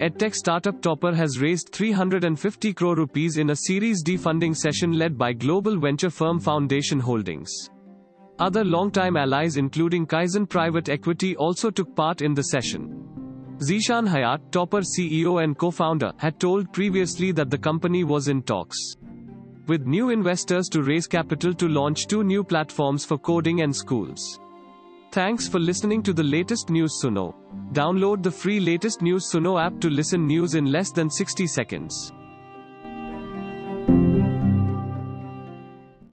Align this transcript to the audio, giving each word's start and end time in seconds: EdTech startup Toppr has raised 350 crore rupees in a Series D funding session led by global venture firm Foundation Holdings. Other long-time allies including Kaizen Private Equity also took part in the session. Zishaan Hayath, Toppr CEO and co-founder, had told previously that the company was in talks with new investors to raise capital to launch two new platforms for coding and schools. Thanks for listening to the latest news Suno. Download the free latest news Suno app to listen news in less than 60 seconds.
EdTech 0.00 0.32
startup 0.32 0.80
Toppr 0.80 1.12
has 1.12 1.40
raised 1.40 1.70
350 1.72 2.72
crore 2.72 2.94
rupees 2.94 3.36
in 3.36 3.50
a 3.50 3.56
Series 3.56 4.00
D 4.00 4.16
funding 4.16 4.54
session 4.54 4.92
led 4.92 5.18
by 5.18 5.32
global 5.32 5.76
venture 5.76 6.08
firm 6.08 6.38
Foundation 6.38 7.00
Holdings. 7.00 7.50
Other 8.38 8.64
long-time 8.64 9.16
allies 9.16 9.56
including 9.56 10.06
Kaizen 10.06 10.48
Private 10.48 10.88
Equity 10.88 11.34
also 11.34 11.68
took 11.68 11.96
part 11.96 12.22
in 12.22 12.32
the 12.32 12.44
session. 12.44 13.56
Zishaan 13.56 14.06
Hayath, 14.06 14.48
Toppr 14.50 14.84
CEO 14.84 15.42
and 15.42 15.58
co-founder, 15.58 16.12
had 16.16 16.38
told 16.38 16.72
previously 16.72 17.32
that 17.32 17.50
the 17.50 17.58
company 17.58 18.04
was 18.04 18.28
in 18.28 18.42
talks 18.42 18.78
with 19.66 19.84
new 19.84 20.10
investors 20.10 20.68
to 20.68 20.82
raise 20.84 21.08
capital 21.08 21.52
to 21.52 21.66
launch 21.66 22.06
two 22.06 22.22
new 22.22 22.44
platforms 22.44 23.04
for 23.04 23.18
coding 23.18 23.62
and 23.62 23.74
schools. 23.74 24.38
Thanks 25.10 25.48
for 25.48 25.58
listening 25.58 26.02
to 26.02 26.12
the 26.12 26.22
latest 26.22 26.68
news 26.68 27.00
Suno. 27.02 27.34
Download 27.72 28.22
the 28.22 28.30
free 28.30 28.60
latest 28.60 29.00
news 29.00 29.30
Suno 29.32 29.58
app 29.58 29.80
to 29.80 29.88
listen 29.88 30.26
news 30.26 30.54
in 30.54 30.66
less 30.70 30.90
than 30.90 31.08
60 31.08 31.46
seconds. 31.46 32.12